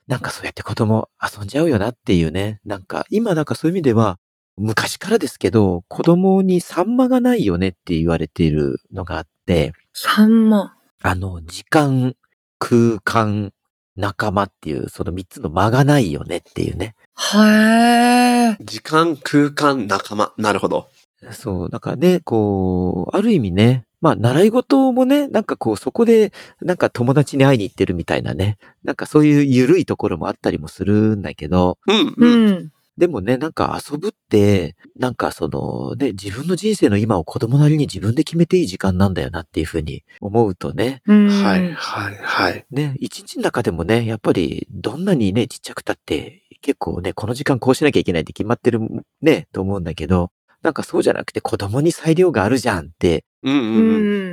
[0.06, 4.18] なんかそうやって子供遊んじゃうよなっていうね、なんか今なんかそういう意味では、
[4.58, 10.76] 昔からですけど、子供にサンマがないよねって言われているのがあって、サンマ。
[11.02, 12.14] あの、時間、
[12.58, 13.52] 空間、
[13.96, 16.94] 仲間っていう、その三つの間がないよねっていうね。
[17.14, 18.56] はえ。
[18.60, 20.32] 時間、空間、仲間。
[20.36, 20.88] なるほど。
[21.30, 32.50] そう、だからね、こう、ある意味ね、まあ、習い事もね、なんかこう、そこで、なんか友達に会いに行ってるみたいなね、なんかそういう緩いところもあったりもするんだけど、うんううん。
[32.50, 32.72] ん。
[32.98, 41.28] でもね、なんか遊ぶって、なんかその、ね、自分の人生の今を子供なりに自分で決めていい時間なんだよなっていうふうに思うとね、うん。
[41.28, 42.66] はい、はい、はい。
[42.70, 48.80] ね、一日の中でもね、やっぱりどんなにね、ちっちゃくたって、結構ね、この時間こうしなきゃいけないって決まってる
[49.20, 50.30] ね、と思うんだけど、
[50.62, 53.80] なんかそうじゃなくて子供に裁量があるじゃんって、うんううんう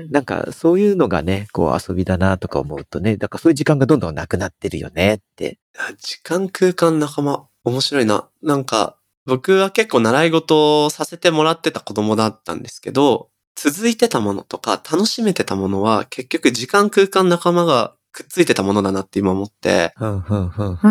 [0.04, 0.06] ん。
[0.06, 0.12] ん。
[0.12, 5.58] なんかそういうのがね、こう遊びだなとか思うとね、だからそういう時間がどんどんなくなってるよねって。
[6.00, 7.48] 時間、空間、仲間。
[7.66, 8.30] 面白いな。
[8.42, 20.80] なんか、僕は結構習い事をさせてもらってた子供だったんですけど、続いてたものとか楽しめてたものは結局時間、空間、仲間がくっついてたものだなって今思って、ふんふんふん。
[20.82, 20.90] う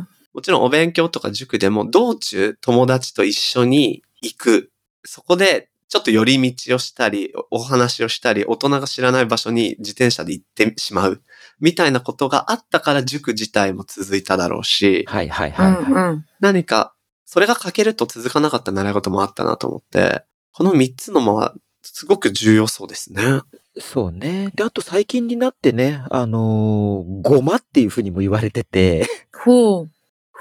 [0.00, 0.08] ん。
[0.34, 4.70] もちろんお勉強とか塾でも道中友達と一緒に行く。
[5.04, 11.22] そこでちょっと寄り道をしたり、おお話をしたり、大人が知らない場所に自転車で行ってしまう。
[11.60, 15.84] みたいなことがあったから塾自体も続いただろうし、はいはいうはい、はい。
[15.84, 15.94] ん。
[15.94, 16.26] うん。
[16.40, 16.94] 何か
[17.26, 23.22] それが欠けると続かなかった習い事もあったなと思って、この3つの間はすごく重要そうですね。
[23.78, 24.50] そうね。
[24.54, 29.90] で、あと最近になってね、あのーごまっていうふうにも言われてて、ほう。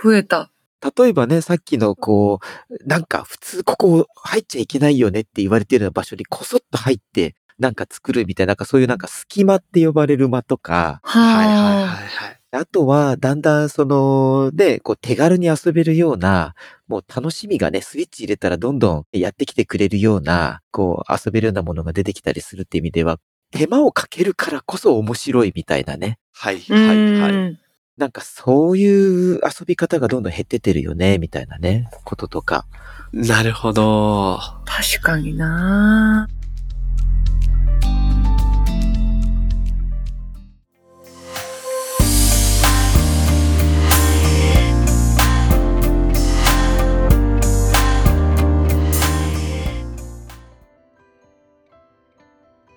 [0.01, 0.51] 増えた。
[0.97, 12.39] 例えばね、さっきのこう、なんか普通ここ入っちゃいけないよねって言われてるような場所にこそっと入って、なんか作るみたいな、なんかそういうなんか隙間って呼ばれる間とか、はいはいはいははい。
[12.53, 16.55] あとは、だんだんその、で、こう手軽に遊べるような、
[16.87, 23.19] もう楽しみがね、スイッチ入れたらどんどんやってきてくれるような、こう遊べるようなものが出てきたりするっていう意味では、
[23.51, 26.17] 手間をかけるからこそ面白いみたいなね。
[26.33, 26.61] はいい。
[26.71, 27.60] はいはい。
[28.01, 32.65] うんなんかそういう遊び方がどんどん減ってってるよね、みたいなね、こととか。
[33.13, 34.39] なるほど。
[34.65, 36.27] 確かにな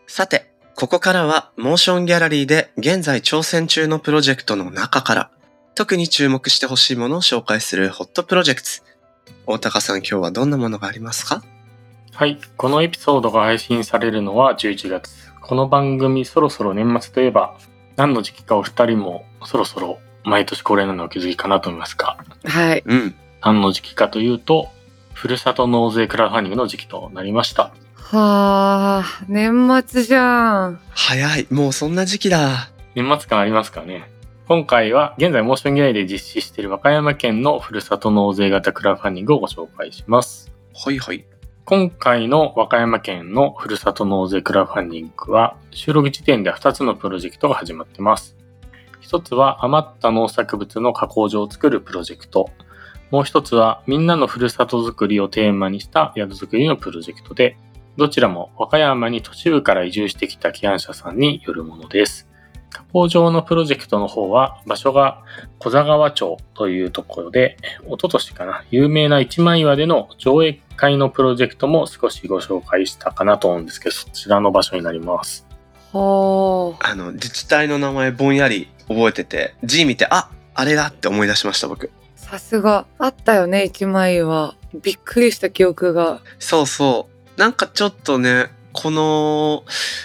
[0.07, 5.31] さて、ここからはモーションギャラリーで現在挑戦中のプロジェクトの中から
[5.77, 8.69] 特に注目してほしいものを紹介するホットプロジェクト。
[9.47, 11.45] 大高さん今日はどんなものがありますか？
[12.13, 12.41] はい。
[12.57, 15.33] このエピソードが配信されるのは11月。
[15.41, 17.57] この番組そろそろ年末といえば、
[17.95, 22.83] 何の時期かお二人もそろそろ毎年恒例なのお気づきかなと思いますが、はい。
[22.85, 23.15] うん。
[23.43, 24.71] 何の時期かというと、
[25.13, 27.73] ふるさと納税クラウドファンディングの時期となりました。
[28.15, 30.81] はあ、年末じゃん。
[30.91, 31.49] 早い。
[31.51, 32.71] もうそんな時期だ。
[32.95, 34.09] 年末感ありますかね
[34.47, 40.53] 今回は現在モーションギャラリーで実施している和歌山県のふるさと納税型クラウドファンディングをご紹介します。
[40.75, 41.25] はいはい。
[41.65, 48.37] 今回の和歌山県のふるさと納税クラウドファンディングは収録時点で2つのプロジェクトが始まっています。
[49.01, 52.49] 一つは余った農作物の加工場を作るプロジェクト。
[53.11, 57.57] もう一つはみんなのふるさとづくりをテーマにした宿作りのプロジェクトで、
[57.97, 62.29] どちらも和歌山に都市部から移住してきた起案者さんによるものです。
[62.71, 65.23] 加工場のプロジェクトの方は場所が
[65.61, 75.47] 小座川町というところで、一昨年かな、有名な一枚岩での上映会のプロジェクトも少しご紹介したかなと思うんですけど、そちらの場所になります。
[75.93, 76.91] はあ。
[76.91, 81.93] あの、自治体の名前ぼんやり覚えてて、字見て、あ、あれだって思い出しました僕。
[82.17, 82.87] さすが。
[82.99, 84.57] あったよね、一枚は。
[84.83, 86.21] びっくりした記憶が。
[86.41, 87.14] そうそう。
[87.37, 89.65] なんかちょっとね、この、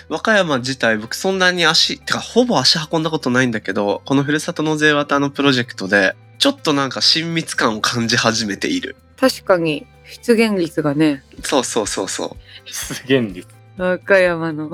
[0.10, 8.96] 和歌山自体僕そんなに足、てかほぼ足運んだことないんだけど、このふるさと納税型のプロジェクトで、ちょっとなんか親密感を感じ始めている。
[9.20, 12.38] 確かに、出現率がね、そうそうそうそう。
[12.66, 13.48] 出現率。
[13.78, 14.70] 和歌山の。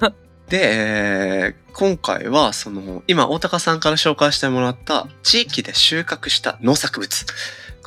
[0.48, 7.24] で、えー今回はその、今大高さんから紹介してもらった地域で収穫した農作物。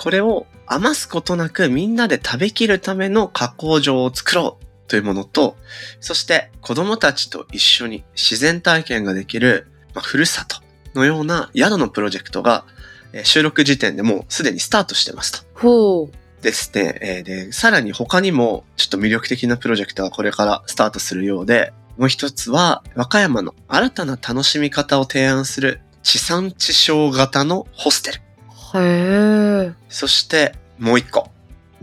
[0.02, 5.58] これを余すことなくみんなで食べきるための加工場を作ろうというものと、
[6.00, 10.58] そして子供たちと一緒に自然体験ができる、まあ、ふるさと
[10.96, 12.66] のような宿のプロジェクトが、
[13.14, 15.48] えー収録時点でもうすでにスタートしてますと。
[15.54, 16.42] ほう。
[16.42, 16.98] ですね。
[17.02, 28.31] えーで、さらに他にもちょっと魅力的なプロジェクトがこれからスタートするようで、もう一つは和歌山の新たな楽しみ方を提案する地産地消型のホステル。
[28.80, 29.74] へえ。
[29.90, 31.30] そしてもう一個。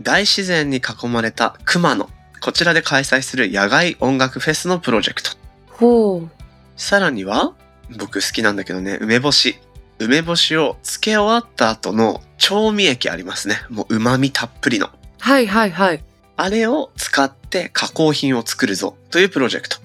[0.01, 2.09] 大自然に囲まれた熊野。
[2.41, 5.31] こちらで開催する野外音楽フェスのプロジェクト。
[5.67, 6.29] ほう。
[6.77, 7.53] さらには、
[7.97, 9.57] 僕好きなんだけどね、梅干し。
[9.99, 13.57] 梅干しを漬け終わった後の調味液ありますね。
[13.69, 14.89] もう旨味たっぷりの。
[15.19, 16.03] はいはいはい。
[16.37, 19.77] あれを使って加工品を作るぞというプロジェクト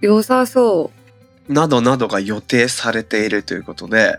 [0.00, 0.90] 良さそ
[1.48, 4.18] などなどが予定されているということで、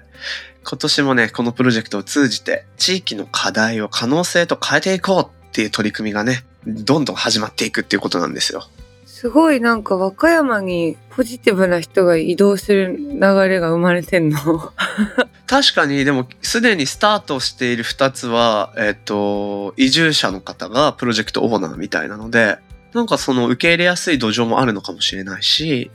[0.64, 8.68] 今年もね、このプロジェクトを通じて地域の課題を可能性と変えていこうっていう取り組みがね、どんどん始まっていくっていうことなんですよ。
[8.78, 9.10] う。
[9.22, 14.74] すごいなんか和歌山にポジティブな人が移動する流れが生まれてんの？
[15.48, 22.58] 確かに、でも、すでにスタートしている2つは、えっ、と、移住者の方がプロジェクトオーナーみたいなので、
[22.94, 25.92] なんかその受け入れやすい土壌もあるのかもしれないし。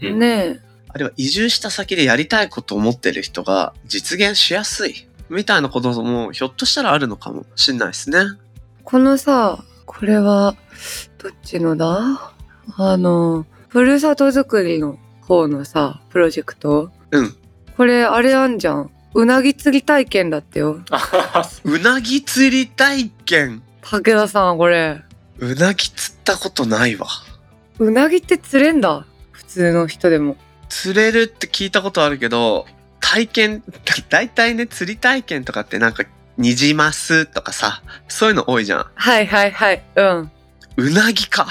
[0.00, 0.60] ねえ。
[0.98, 8.18] あるいは移住した先でやりたいことを思ってる人が実現しやすいみたいなこともひょっとしたらあるのかもしれないですね。
[8.82, 10.56] このさ、これは、
[11.18, 12.32] どっちのだ？
[12.76, 16.90] あの、ふるさと作りの方のさ、プロジェクト？
[17.12, 17.36] うん。
[17.76, 18.90] これ、あれあんじゃん。
[19.14, 20.80] うなぎ釣り体験だってよ。
[21.62, 23.62] うなぎ釣り体験？
[23.82, 25.00] 武田さん、これ。
[25.38, 27.06] うなぎ釣ったことないわ。
[27.78, 29.06] うなぎって釣れんだ。
[29.30, 30.36] 普通の人でも。
[30.68, 32.66] 釣れるって聞いたことあるけど、
[33.00, 33.62] 体験、
[34.10, 36.04] だいたいね、釣り体験とかってなんか、
[36.36, 38.86] ニジマスとかさ、そういうの多いじゃん。
[38.94, 39.82] はいはいはい。
[39.96, 40.30] うん。
[40.76, 41.48] うなぎか。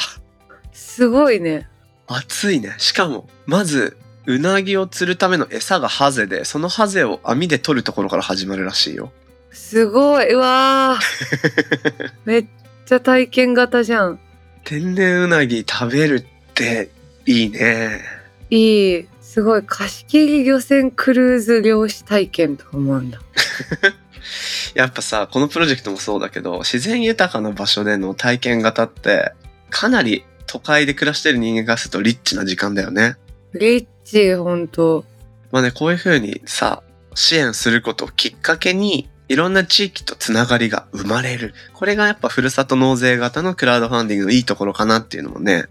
[0.72, 1.68] すごいね。
[2.08, 2.76] 熱いね。
[2.78, 9.12] しかも、まず、うなぎを釣るための餌がハゼで、そのハゼを網で取るところから始まるらしいよ。
[9.52, 10.34] すごい。
[10.34, 12.46] うわー めっ
[12.86, 14.20] ちゃ体験型じゃん。
[14.64, 16.90] 天然うなぎ食べるって
[17.26, 18.17] いいね。
[18.50, 19.08] いい。
[19.22, 19.64] すごい。
[19.64, 23.20] 貸し切り漁船クルーズ漁師体験とか思うんだ。
[24.74, 29.34] やっぱさ、このプロジェクトもそうだけど、自然豊かな場所での体験型って、
[29.70, 33.16] かなり都会で暮らしてる人間がするとリッチな時間だよね。
[33.54, 35.06] リッチ、ほんと。
[35.52, 36.84] まあね、こういう風にさ、
[37.16, 41.54] 支援することをきっかけに、いろんな地域とつながりが生まれる。
[41.74, 45.66] これがやっぱふるさと納税型のクラウドファンディングのいいところかなっていうのもね、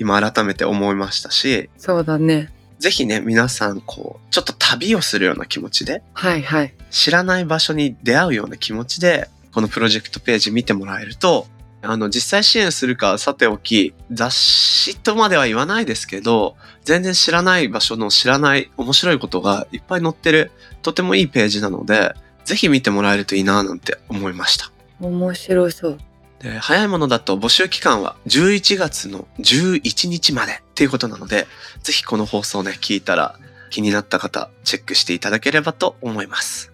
[0.00, 2.50] 今改めて思いましたし、そうだね。
[2.78, 6.74] ぜひね、皆さんこう、ちょっと旅をするような気持ちで、はいはい。
[6.90, 11.46] 知らない場所に出会うような気持ちで、このプロジェクトページ見てもらえると、
[11.82, 24.72] あの、実際支援するかはさておき、雑誌とまでは言わないですけど、全然知らない場所の知らない面白いことがいっぱい載ってる、とてもいいページなので、ぜひ見てもらえるといいななんて思いました。
[25.00, 25.98] 面白そう。
[26.40, 31.46] で早いものだと募集期間は11月の11日までっていうことなので、
[31.82, 33.38] ぜひこの放送ね、聞いたら
[33.68, 36.72] 気になった方、チェックしていただければと思います。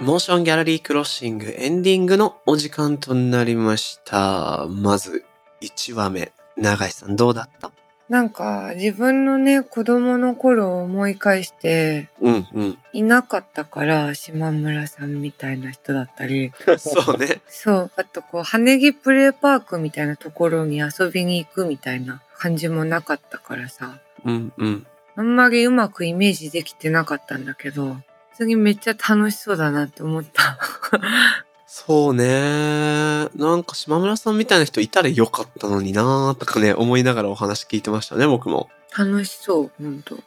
[0.00, 4.66] モーションギャラリークロッシングエンディングのお時間となりました。
[4.66, 5.26] まず
[5.60, 6.32] 1話目。
[6.56, 7.70] 永井さんどうだった？
[8.10, 12.78] なんか、自分のね、子供の頃を思い返して、うんうん。
[12.92, 17.40] いなかったから、島村さんみたいな人だったり、 そうね。
[17.48, 24.86] そう、あとこう、羽木プレイパークみたいなところに遊びに行くみたいな感じもなかったからさ、うんうん。
[25.14, 27.94] あんまりうまくイメージできてなかったんだけど、
[28.32, 30.58] 普通にめっちゃ楽しそうだなって思った。
[31.72, 33.28] そうね。
[33.36, 38.68] なんか島村さんみたいな人いたらよかったのになーとかね、思いながらお話聞いてましたね、僕も。
[38.98, 40.18] 楽しそう、ほんと。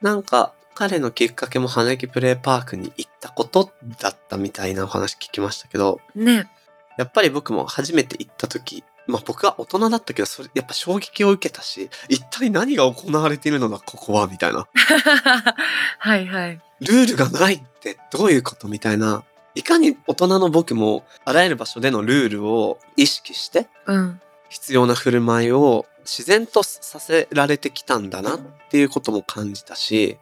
[0.00, 6.48] なんか、彼のきっかけも羽根プレイパークに行ったことだったみたいなお話聞きましたけど、ね。
[6.96, 14.68] やっぱり僕も初めて行った時、まあ僕は大人だったけど、それ、やっぱ衝撃を受けたし、一体何が行われているのだ、ここは、みたいな。
[15.98, 16.60] はいはい。
[16.80, 19.24] ルールがないってどういうことみたいな。
[19.54, 24.20] いかに大人の僕も、あらゆる場所でのルールを意識して、うん。
[24.48, 28.40] 必要な振る舞いを自然とさせられてきたんだなっ
[28.70, 30.18] ていうことも感じたし、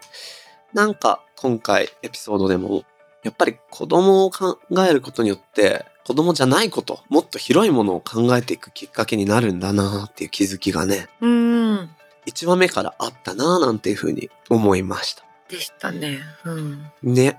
[0.72, 2.84] なんか今回エピソードでも、
[3.22, 4.58] やっぱり子供を考
[4.88, 11.90] えることによって、子供じゃないこと、もっと広いものを考えていくきっかけになるんだなっていう気づきがね、うーん。
[12.26, 15.24] 1話目からあったななんていうふうに思いました。
[15.48, 16.20] でしたね。
[16.44, 16.92] うん。
[17.02, 17.38] ね。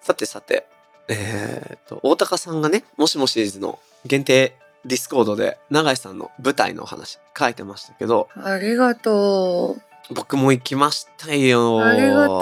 [0.00, 0.66] さてさて、
[1.08, 9.76] えっ、と、大高さんがね、もしもシリーズの限定ディスコードで永井さんの舞台のお話書いてましたけど、ありがと
[10.10, 11.78] 僕も行きましたよ。
[11.78, 11.80] う。
[11.80, 12.40] ありがとう。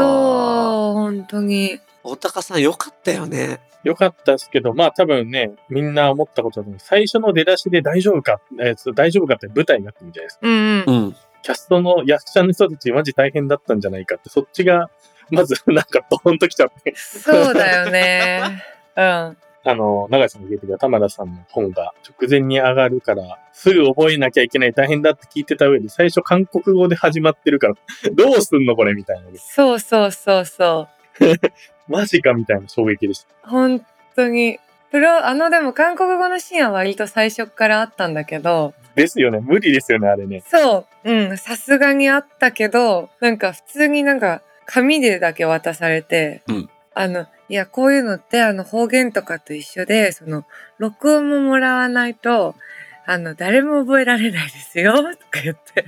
[0.94, 1.80] 本当に。
[2.04, 3.60] 大高さんよかったよね。
[3.82, 6.80] よかったですけど、まあ多分ね、みんな思ったことだと思う。
[6.80, 10.40] 最初の出だしで大丈夫か、えー大丈夫かって舞台になってるじゃないですか。
[10.42, 10.84] うんうん。
[10.86, 11.16] うん。
[11.42, 14.90] キャストの役者の人たちマジ大変だったんじゃないかって、そっちが、
[15.30, 18.62] まずなんかドーンときちゃって、そうだよね。
[18.96, 19.36] うん。
[19.68, 27.74] あの、長井さんが言ってた玉田さんの本が直前に上がるから、すぐ覚えなきゃいけない大変だって聞いてた上で、最初韓国語で始まってるから、
[28.14, 29.26] どうすんのこれみたいな。
[29.38, 30.88] そうそうそうそ
[31.20, 31.34] う。
[31.88, 33.48] マジかみたいな衝撃でした。
[33.48, 34.60] 本当に。
[34.92, 39.40] プロ、あのでも韓国語のシーンは割と最初からあったんだけど、ですよね。
[39.40, 40.42] 無理ですよね、あれね。
[40.46, 50.46] そう、うん、さすがにあったけど、なんか普通になんか紙でだけ渡されて、うんあの、いや、こういうのってあの方言とかと一緒で、その、
[50.78, 52.54] 録音ももらわないと、
[53.04, 55.84] あの、誰も覚えられないですよ、 とか言って。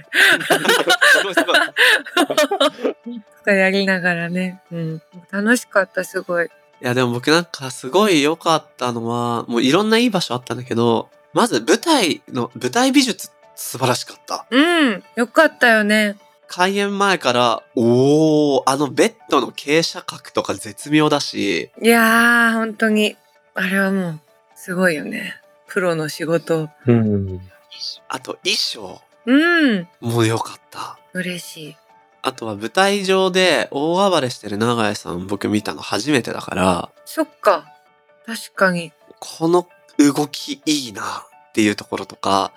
[3.39, 5.03] とかやりながらね、うん、
[5.33, 6.47] 楽しかった、すごい。
[6.47, 6.49] い
[6.81, 14.47] やでも僕なんかすごい良かったのは、もういろんないい場所あったんだけど、まず舞台の、舞台美術素晴らしかった。
[14.51, 16.17] うん、よかったよね。
[16.49, 23.17] 開演前から、おー、あのベッドの傾斜角とか絶妙だし、いやー、本当に、
[23.55, 24.21] あれはもう、
[24.55, 25.35] すごいよね。
[25.69, 26.71] プロの仕事。
[26.87, 27.41] うん。
[28.09, 30.99] あと衣装うん、も良かった。
[31.13, 31.77] 嬉しい。
[32.23, 37.71] あとは舞台上で大暴れしてる永井さん僕見たの初めてだから、そっか。
[38.27, 38.93] 確かに。
[39.21, 39.69] この
[39.99, 41.03] 動きいいな
[41.49, 42.53] っていうところとか、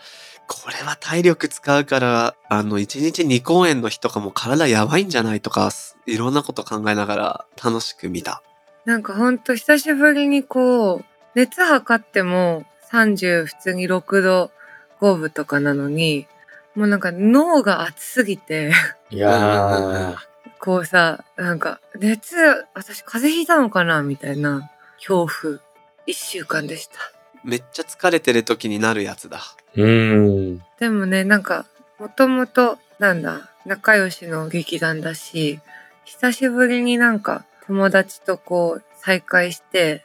[0.52, 5.72] これは体力使うから、あの、1日2公演の日とかも体やばいんじゃないとか、
[6.06, 8.44] いろんなこと考えながら楽しく見た。
[8.84, 14.52] なんかほんと久しぶりにこう、熱測っても30普通に6度
[15.00, 16.28] 5分とかなのに、
[16.76, 18.74] もうなんか脳が熱すぎて、
[19.10, 20.16] いやー、
[20.60, 22.36] こうさ、なんか熱、
[22.74, 25.60] 私風邪ひいたのかなみたいな恐怖。
[26.06, 27.21] 一週間でした。
[27.44, 29.42] めっちゃ疲れてる時になるやつだ。
[29.76, 30.64] うーん。
[30.80, 31.66] でもね、なんか、
[32.00, 35.60] もともと、なんだ、仲良しの劇団だし、
[36.06, 40.04] 久しぶりになんか友達とこう再会して、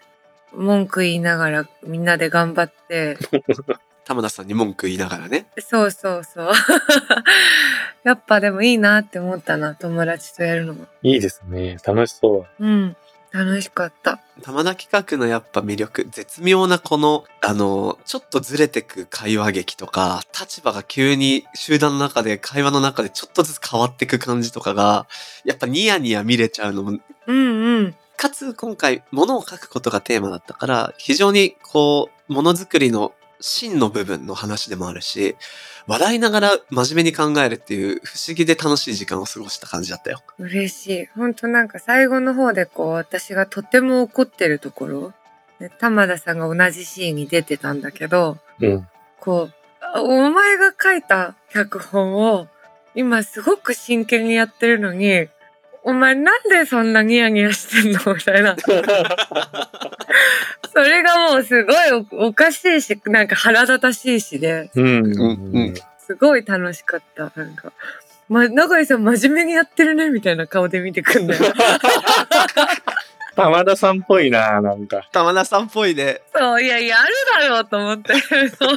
[0.54, 3.18] 文句言いながらみんなで頑張って、
[4.04, 5.46] 玉田さんに文句言いながらね。
[5.58, 6.52] そうそうそう。
[8.04, 10.86] やっぱでもいいなって思ったな、友達とやるのも。
[11.02, 11.78] いいですね。
[11.84, 12.64] 楽しそう。
[12.64, 12.96] うん。
[13.36, 14.20] 楽しかった。
[14.42, 25.06] 玉田企画のやっぱ魅力、絶妙なこの、あの、ちょっとずれてく会話劇とか、立場が急に集団の中で、会話の中でちょっとずつ変わってく感じとかが、
[25.44, 27.94] やっぱニヤニヤ見れちゃうのも、うんうん。
[28.16, 35.36] かつ今回、物を書くことがテーマだったから、非常にこう、ものづくりの真の部分の話でもあるし、
[35.86, 40.20] 笑いながら真面目に考えるっていう不思議で楽しい時間を過ごした感じだったよ。
[40.38, 41.06] 嬉しい。
[41.06, 45.12] ほんとなんか最後の方でこう私がとても怒ってるところ、
[45.60, 48.88] ね玉田さんが同じシーンに出てたんだけど、うん。
[49.20, 52.48] こう、あお前が書いた脚本を
[52.94, 55.28] 今すごく真剣にやってるのに、
[55.88, 58.00] お前なんでそんなニヤニヤしてんの？
[58.12, 58.56] みたいな。
[60.74, 61.76] それがもうすごい
[62.12, 64.86] おおかしいし、なんか腹立たしいしで、うん。
[65.06, 65.28] う
[65.70, 65.74] ん
[66.04, 67.30] すごい楽しかった。
[67.36, 67.72] なんか、
[68.28, 70.10] ま、永井さん真面目にやってるね？
[70.10, 71.44] みたいな顔で見てくんだよ。
[73.36, 75.08] 玉田さんっぽいな、なんか。
[75.12, 76.20] 玉田さんっぽいね。
[76.34, 78.14] そう、いや、やるだろうと思って。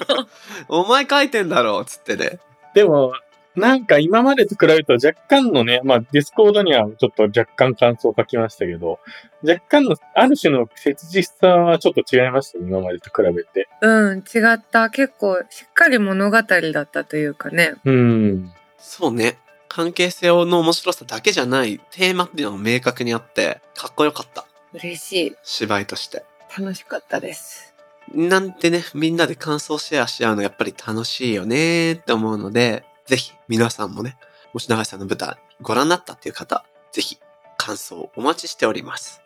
[0.70, 2.40] お前書いてんだろうつってね。
[2.76, 3.14] でも、
[3.60, 9.00] なんか今までと比べると若干のね、まあディスコードにはちょっと若干感想を書きましたけど、
[9.44, 13.70] 若干のある種の切実さはちょっと違いましたね、今までと比べて。
[13.82, 14.90] うん、違った。
[14.90, 17.76] 結構、しっかり物語だったというかね。
[17.86, 18.52] うん。
[18.78, 19.38] そうね。
[19.68, 24.46] 関係性の面白さだけじゃないテーマっていうのが明確にあって、かっこよかった。
[24.74, 25.36] 嬉しい。
[25.44, 26.24] 芝居として。
[26.58, 27.74] 楽しかったです。
[28.14, 34.18] なんてね、みんなで感想シェアし合うのやっぱり楽しいよねって思うので、ぜひ皆さんもね、
[34.54, 37.18] もし長井さんの舞台ご覧になったっていう方、ぜひ
[37.58, 39.24] 感想をお待ちしております。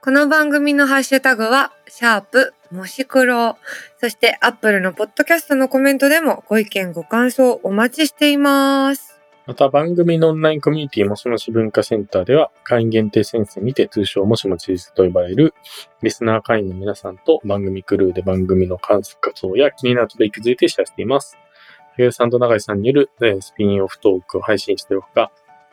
[0.00, 3.58] この番組のハッシュタグは、シャープ、もし黒。
[3.98, 9.20] そして、アップルのポッドキャストのコメントでもご意見ご感想お待ちしています。
[9.46, 15.54] また番組のオンラインコミュニティもしもし文化センターでは会員限定先生にて通称もしもちと呼ばれる
[16.02, 21.36] リスナー会員の皆さんと番組クルーで番組の観測活動や気になるトピックについてシェアしています。
[22.02, 25.30] ゆうさんと永井さんによるえースピンオフトークを配信しているほか、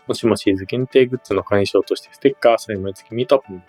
[0.08, 3.66] もしもシーズ限定グッズの会員証としてステッカー、最後付きミートアップも、こ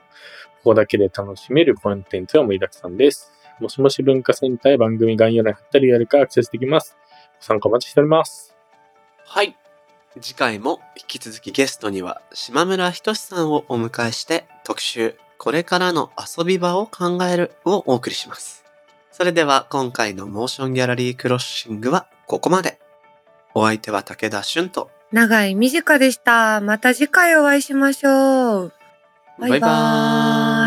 [0.64, 3.32] こだけで楽しめるコンテンツが盛りだくさんです。
[3.60, 6.96] もしもし文化センターへ番組概要欄に貼ったりやるかアクセスできます。
[7.40, 8.56] ご参加お待ちしております。
[9.24, 9.56] はい。
[10.20, 18.64] 次回も引き続きゲストには島村仁さんをお迎えして特集これからの遊び場を考えるをお送りします。
[19.12, 22.78] それでは今回のモーションギャラリークロッシングはここまで。
[23.54, 26.60] お相手は武田俊と長い短でした。
[26.60, 28.72] また次回お会いしましょう。
[29.40, 30.57] バイバーイ。